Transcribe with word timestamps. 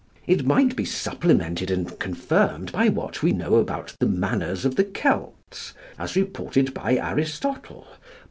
It 0.25 0.47
might 0.47 0.75
be 0.75 0.83
supplemented 0.83 1.69
and 1.69 1.99
confirmed 1.99 2.71
by 2.71 2.89
what 2.89 3.21
we 3.21 3.33
know 3.33 3.57
about 3.57 3.95
the 3.99 4.07
manners 4.07 4.65
of 4.65 4.75
the 4.75 4.83
Kelts, 4.83 5.75
as 5.99 6.15
reported 6.15 6.73
by 6.73 6.95
Aristotle 6.95 7.83
(Pol. 7.83 7.87